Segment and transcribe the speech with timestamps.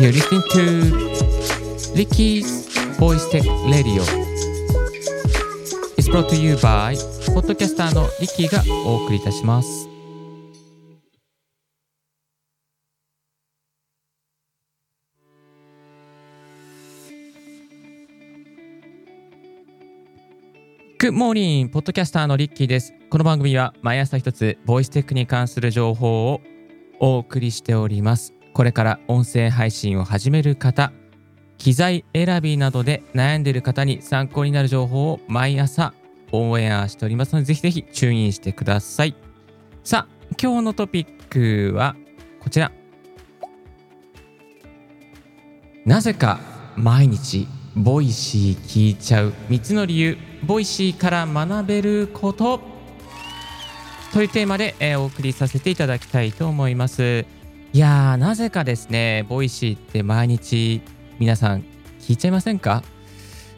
[0.00, 2.66] You're listening to Ricky's
[2.98, 4.02] Voice Tech Radio.
[5.98, 6.96] It's brought to you by
[7.34, 9.90] ポッドキャスターのリッキーがお送りいたします。
[20.98, 21.68] Good morning!
[21.68, 22.94] ポッドキャスターのリッキーです。
[23.10, 26.40] この番組は毎朝一つ、ボイステックに関する情報を
[27.00, 28.39] お送りしております。
[28.52, 30.92] これから音声配信を始める方、
[31.58, 35.92] 機材選びなどで悩んでいる方に参考になる情報を毎朝
[36.32, 39.14] オンエアしておりますので、ぜひぜひ tune in してください。
[39.84, 41.96] さあ、今日のトピックは
[42.40, 42.72] こちら。
[45.84, 46.40] なぜか
[46.76, 52.60] 毎日 Voicy 聞いちゃう3つの理由、 Voicy から学べること
[54.12, 57.24] というテーマで、えーお送りさせていただきたいと思います。
[57.72, 60.82] いやー、なぜかですね、 Voicy って毎日
[61.20, 61.60] 皆さん
[62.00, 62.82] 聞いちゃいませんか？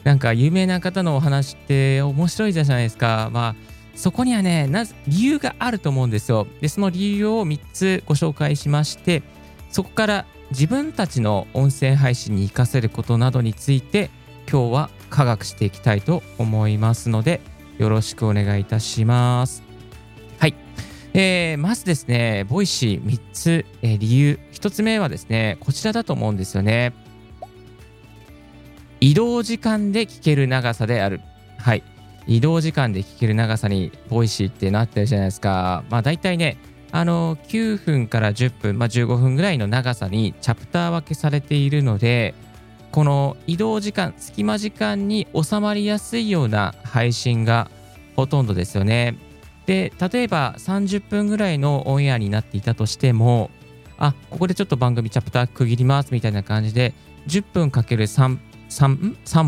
[0.03, 3.31] なんか有名な方のお話って面白いじゃないですか。
[3.33, 3.55] まあ、
[3.95, 6.45] そこにはね、な理由があると思うんですよ。
[6.61, 9.23] で、その理由を3つご紹介しまして、
[9.71, 14.11] そこから自分たちの音声配信に活かせることなどについて、
[14.47, 17.41] 今日は科学していきたいと思いますので、
[17.79, 19.63] よろしくお願いいたします。
[21.13, 24.39] えーまずですね、 Voicy 3つ、えー理由。
[24.53, 26.93] 1つ目はですね、こちらだと思うんですよね。
[28.99, 31.21] 移動時間で聞ける長さである。
[31.59, 31.83] はい。
[32.25, 35.83] 移動時間で聞ける長さに Voicy ってなってるじゃないですか。
[35.89, 36.57] まあ大体ね、
[36.91, 42.33] あの9分から10分、まあ、15分ぐらいの長さにチャプター分けされているので、
[42.91, 47.69] この移動時間、隙間時間に収まりやすいような配信が
[48.15, 49.15] ほとんどですよね。
[49.65, 53.49] で、例えば30分ぐらいのオンエアになっていたとしても、
[53.97, 56.93] あ、ここでちょっと番組チャプター区切りますみたいな感じで、
[57.27, 58.37] 10分かける3、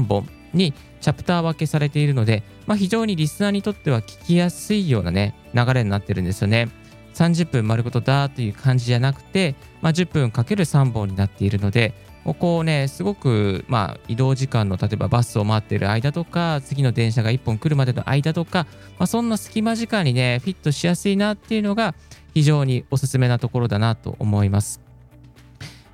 [0.05, 6.69] 本にチャプター分けされているので、まあ、非常にリスナーにとっては聞きやすいようなね、流れになってるんですよね。
[7.13, 11.93] 30分丸ごとだという感じじゃなくて、まあ、10分かける3本になっているので、
[12.25, 18.65] ここね、すごく、まあ、移動時間の、例えばバスを待ってる間とか、次の電車が1本来るまでの間とか、
[18.97, 21.93] まあ、そんな隙間時間にね、フィットしやすいなっていうのが、
[22.33, 24.81] 非常におすすめなところだなと思います。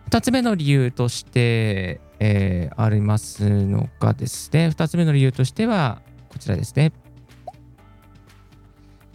[0.09, 6.93] 2つ目の理由として、えーありますのがですね、2つ目の理由としては、こちらですね。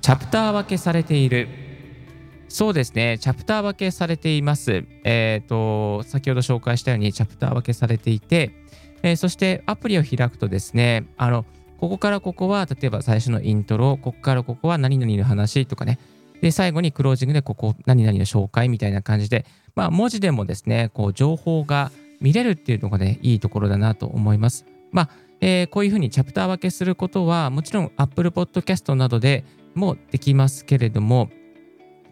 [0.03, 1.66] チャプター分けされている。
[2.48, 4.84] そうですね、チャプター分けされています。
[5.04, 8.52] えっ、と、先ほど紹介したようにチャプター分けされていて、
[9.02, 11.44] えーそしてアプリを開くとですね、あの、
[11.78, 15.98] ここからここは、例えば最初のイントロ、ここからここは何々の話とかね、
[16.40, 21.90] で、最後にクロージングでここ、何々の紹介みたいな感じで、まあ、文字でもですね、こう、情報が
[22.20, 24.64] 見れるっていうのがね、いいところだなと思います。
[24.92, 31.28] まあ、えーこういうふうにチャプター分けすることは、もちろん Apple Podcast などでもできますけれども、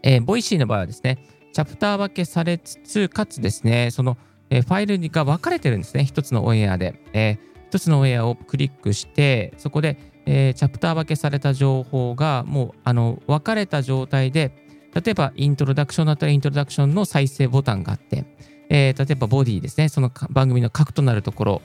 [0.05, 1.17] えー、 Voicy の場合はですね、
[1.51, 4.17] チャプター分けされつつ、かつですね、その、
[4.51, 7.01] えーファイルが分かれてるんですね、一つのオンエアで。
[7.11, 14.51] えー一つのオンエアをクリックして、そこで、えーチャプター分けされた情報がもうあの分かれた状態で、
[14.93, 18.25] 例えばイントロダクションだったらイントロダクションの再生ボタンがあって、
[18.69, 21.61] えー例えばボディですね、その番組の核となるところ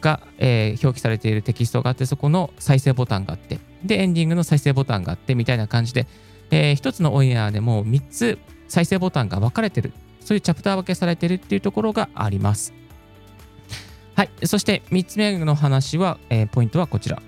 [0.00, 6.06] が、えー表記されているテキストがあって、そこの再生ボタンがあって、で、エンディングの再生ボタンがあって、みたいな感じで、
[6.50, 12.72] えー一つのオンエアでも3つ再生ボタンが分かれてる、そういうチャプター分けされてるっていうところがあります。
[14.14, 14.30] はい。
[14.44, 17.22] そして3つ目の話は、えーポイントはこちら。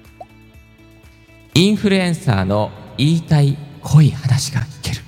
[1.54, 5.02] インフルエンサーの言いたい濃い話が聞ける。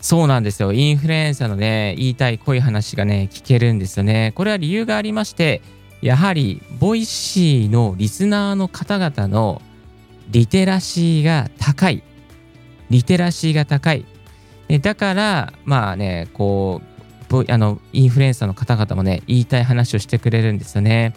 [0.00, 0.72] そうなんですよ。
[0.72, 4.32] インフルエンサーのね、言いたい濃い話がね、聞けるんですよね。
[4.34, 5.62] これは理由がありまして、
[6.02, 9.62] やはり、 Voicy のリスナーの方々の
[10.28, 12.02] リテラシーが高い。
[12.94, 14.06] リテラシーが高い。
[14.80, 16.80] だから、まあね、こ
[17.28, 21.12] う、あの、インフルエンサーの方々もね、言いたい話をしてくれるんですよね。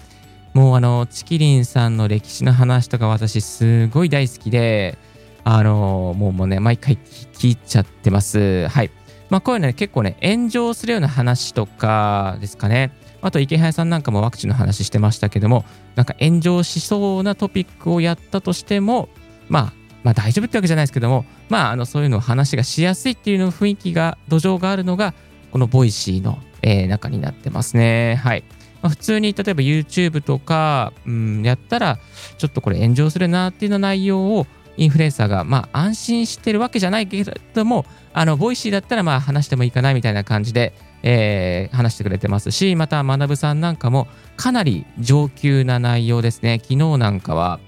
[0.55, 4.97] もうあの、ちきりんさんの歴史の話とか私すごい大好きで、
[5.43, 6.97] あの、もうもうね、毎回
[7.33, 8.67] 聞いちゃってます。
[8.69, 8.89] はい。
[9.29, 12.91] まあこういうのね、結構ね、炎上するような話とかですかね。
[13.21, 15.63] あとイケハヤさんなんかもワクチンの話してましたけども、
[15.93, 19.09] なんか炎上しそうなトピックをやったとしても、
[19.47, 19.73] まあ、
[20.07, 25.13] まあ大丈夫ってわけじゃないですけども、まあ、あのそういうのを話がしやすいっていうの雰囲気が、土壌があるのが、
[25.51, 28.15] この Voicy の、えー中になってますね。
[28.15, 28.45] はい。
[28.81, 31.99] まあ、普通に例えば YouTube とか、うん、やったら、
[32.37, 40.73] ちょっとこれ炎上するなっていうような内容をインフルエンサーが、まあ安心してるわけじゃないけれども、あの、 Voicy だったらまあ話してもいいかなみたいな感じで、
[41.03, 44.07] えー、話してくれてますし、また、学さんなんかも
[44.37, 46.59] かなり上級な内容ですね。
[46.61, 47.59] 昨日なんかは、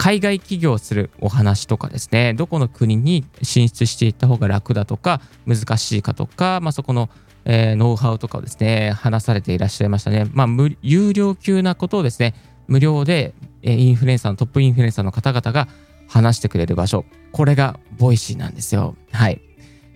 [0.00, 7.10] 海外起業するお話とかですね、どこの国に進出していった方が楽だとか、難しいかとか、まあ、そこの、
[7.44, 10.24] えー、ノウハウとかをですね、話されていらっしゃいましたね。
[10.32, 10.46] まあ、
[10.80, 12.34] 有料級なことをですね、
[12.66, 15.68] 無料で、インフルエンサーのトップインフルエンサーの方々が
[16.08, 17.04] 話してくれる場所。
[17.32, 18.96] これが Voicyなんですよ。
[19.12, 19.42] はい。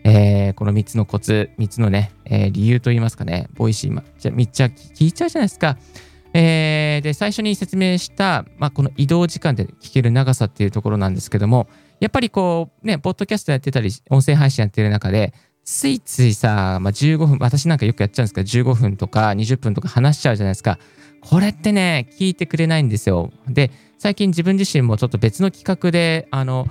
[0.04, 5.78] えー、この3つのコツ、3つのね、えー、理由といいますかね、 Voicy、じゃめっちゃ聞いちゃうじゃないですか。
[6.36, 11.68] えー、で、最初に説明した、まあ、この移動時間で聞ける長さっていうところなんですけども、
[12.00, 15.32] やっぱりこう、ね、ポッドキャストやってたり、音声配信やってる中で、
[15.64, 20.78] ついついさ、まあ、15分、私なんかよくやっちゃうんですけど、15分とか20分とか話しちゃうじゃないですか。
[21.20, 23.30] これってね、聞いてくれないんですよ。
[23.48, 26.66] で、最近自分自身もちょっと別の企画で、あの、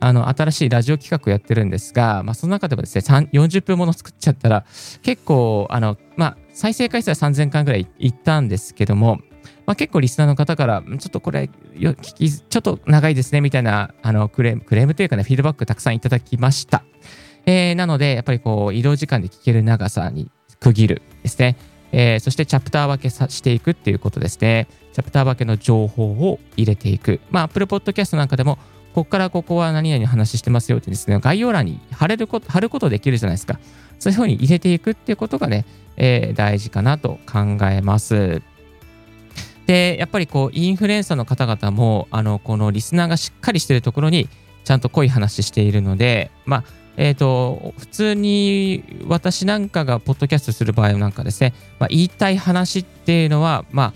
[0.00, 3.02] あの新しいラジオ企画をやってるんですが、まあ、その中でもですね、
[3.32, 4.64] 40分もの作っちゃったら、
[5.02, 9.18] 結構、あの、まあ、再生回数は3000回ぐらいいったんですけども、
[9.66, 16.84] まあ、結構リスナーの方から、ちょっとこれ、聞き、ちょっと長いですね、みたいなあのクレーム、クレームというかね、フィードバックたくさんいただきました。
[17.44, 20.30] えー、なので、やっぱりこう、移動時間で聞ける長さに
[20.60, 21.56] 区切るですね。
[21.92, 24.68] えー、そしてチャプター分けさしていくっていうことですね。
[24.92, 27.20] チャプター分けの情報を入れていく。
[27.30, 28.58] まあ、Apple Podcast なんかでも、
[28.94, 33.58] ここからここは何々話してますよってですね、概要欄に貼れること、貼ることできるじゃないですか。
[33.98, 35.64] そういうふうに入れていくっていうことがね、
[35.96, 38.40] えー、大事かなと考えます。
[39.66, 44.28] で、やっぱりこう、インフルエンサーの方々も、あの、このリスナーがしっかりしてるところに、
[44.62, 46.64] ちゃんと濃い話しているので、まあ、
[46.96, 53.92] えっ、ー、と、普通に私なんかがポッドキャストする場合なんかですね、まあ、言いたい話っていうのは、まあ、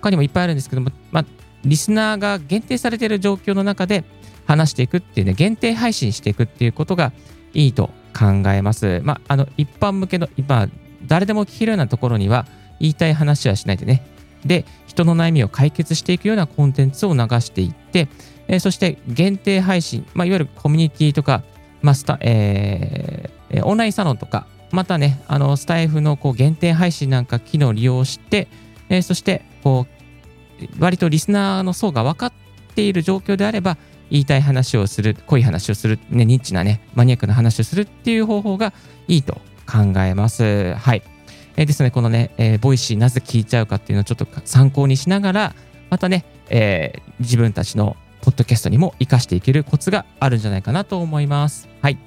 [0.00, 1.24] 他にもいっぱいあるんですけども、まあ、
[1.64, 4.04] リスナーが限定されている状況の中で、
[4.50, 7.12] 話していくっていうね、限定配信していくっていうことが
[7.54, 9.00] いいと考えます。
[9.04, 10.68] まあ、あの、一般向けの、今、
[11.06, 12.46] 誰でも聞けるようなところには
[12.80, 14.04] 言いたい話はしないでね。
[14.44, 18.08] で、人の悩みを解決していくようなコンテンツを流していって、
[18.48, 21.44] えー、そして限定配信、まあ、いわゆるコミュニティとか、
[21.80, 28.48] まあスタえー、オンラインサロンとか、またね、あのスタイフのこう限定配信なんか機能を利用して、
[28.88, 29.86] えー、そしてこ
[30.58, 32.32] う割とリスナーの層が分かっ
[32.74, 33.76] ている状況であれば、
[34.10, 38.72] 言いたい話をする、濃い話をする、ね、ニッチなね、マニアックな話をするっていう方法が
[39.08, 39.34] いいと
[39.66, 40.74] 考えます。
[40.74, 41.02] はい。
[41.56, 45.54] えー、ですね、このね、えー、 Voicyなぜ聞いちゃうかっていうのをちょっと参考にしながら、
[45.90, 51.68] またね、えー、自分たちのポッドキャストにも活かしていけるコツがあるんじゃないかなと思います。
[51.80, 51.98] はい。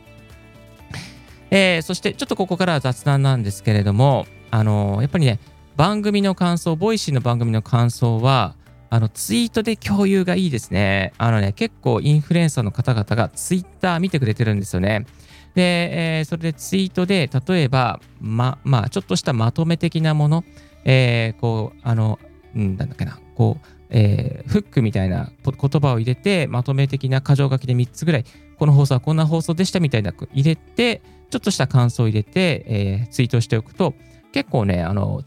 [1.52, 5.40] えー、そしてちょっとここからは雑談なんですけれども、あのー、やっぱりね、
[5.76, 8.56] 番組の感想、 Voicyの番組の感想は、
[8.94, 11.14] あの、ツイートで共有がいいですね。
[11.18, 15.08] あのね、結構インフルエンサーの方々がツイッター見てくれてるんですよね。
[15.56, 20.44] で、えー、それでツイートで、例えば、ま、まあ、ちょっとしたまとめ的なもの、
[20.86, 22.20] えー、こう、あの、
[22.54, 28.26] なんだっけな、こう、えー、フックみたいな言葉を入れて、まとめ的な箇条書きで3つぐらい、
[28.60, 31.02] この放送はこんな放送でしたみたいな入れて、
[31.32, 33.96] ちょっとした感想を入れて、えー、ツイートしておくと、
[34.34, 35.24] 結構ね、あの、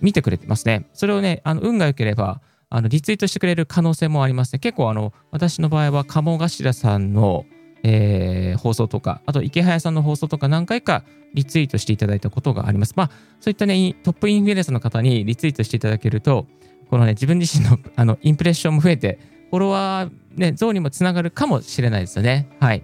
[0.00, 0.88] 見てくれてますね。
[0.94, 2.40] それをね、あの運が良ければ、
[2.74, 4.58] あのリツイートしてくれる可能性もありますね。
[4.58, 7.46] 結構あの私の場合は鴨頭さんの、
[7.84, 11.04] えー、放送とか、あと池早さんの放送とか何回か
[11.34, 12.94] リツイートしていただいたことがあります。
[12.96, 16.48] まあそういったね、トップインフルエンサーの方にリツイートしていただけると、
[16.90, 22.48] このね、自分自身の あのインプレッションも増えて、フォロワー、ね、増にもつながるかもしれないですよね。
[22.58, 22.82] はい。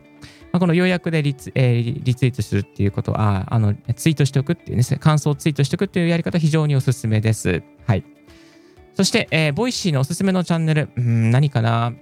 [0.53, 7.65] まあ、この要約でリツ,、えー、リツイートするっていうことは、あのツイートしておくっていうね、感想をツイートしておくっていうやり方非常におすすめです。
[7.89, 8.05] はい。
[8.95, 11.93] そして、えー、 Voicyのおすすめのチャンネル、うん、何かな？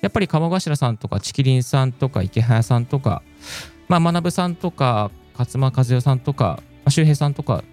[0.00, 3.22] やっぱり鴨頭さんとか、ちきりんさんとか、イケハヤさんとか、
[3.88, 7.64] まあ、マナブさんとか、勝間和代さんとか、周平さんとか、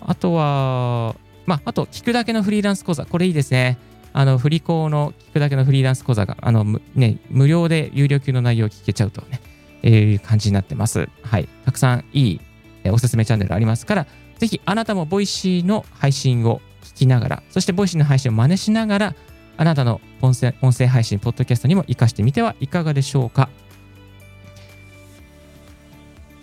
[0.00, 1.14] あとは、
[1.46, 3.78] まあ、あと、聞くだけのフリーランス講座、これいいですね。
[4.12, 9.40] あの、フリ校の聞くだけのフリーランス講座が、あの、ね、無料で有料級の内容を聞けちゃうとね、
[9.82, 11.08] えいう感じになってます。
[11.22, 11.48] はい。
[11.64, 12.40] たくさんいい、
[12.84, 14.06] えおすすめチャンネルありますから、
[14.38, 16.60] ぜひあなたも Voicyの配信を
[16.94, 19.14] 聞きながら、そして Voicyの配信を真似しながら、
[19.56, 23.48] あなたの音声音声配信、ポッドキャストにも活かしてみてはいかがでしょうか。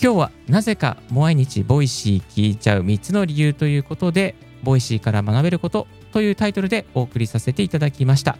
[0.01, 8.37] 今日はなぜか毎日 Voicy 聞いちゃう3つの理由ということで、 Voicyから学べることというタイトルでお送りさせていただきました。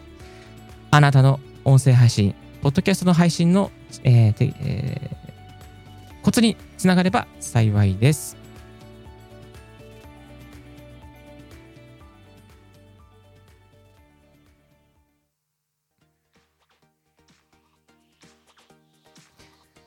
[0.90, 3.70] あなたの音声配信、ポッドキャストの配信の、
[4.02, 8.41] えーえー、コツにつながれば幸いです。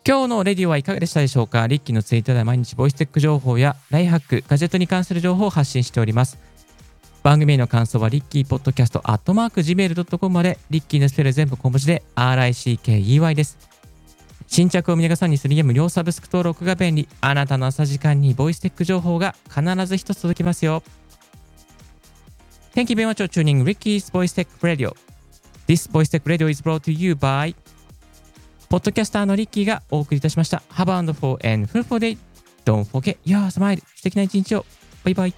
[0.08, 1.66] 今日のレディオはいかがでしたでしょうか？
[1.66, 6.38] リッキーのツイートで毎日 Voice Tech 情報やライフハック、ガジェットに関する情報を発信しております。
[7.24, 13.58] 番組への感想はリッキーポッドキャストアットマーク Gmail.com まで、リッキーのスペル全部小文字で RICKEY です。
[14.46, 17.08] 新着を見逃さずにするには無料サブスク登録が便利。
[17.22, 20.84] あなたの朝時間に Voice Tech 情報が必ず一つ届きますよ。
[22.76, 24.94] Thank you very much for tuning Ricky's Voice Tech Radio.
[25.66, 27.56] This Voice Tech Radio is brought to you by
[28.70, 30.64] ポッドキャスターのリッキーがお送りいたしました。
[30.72, 32.18] Have a wonderful and fruitful day.
[32.66, 33.82] Don't forget your smile.
[33.96, 34.66] 素敵な一日を。
[35.04, 35.34] バイバイ。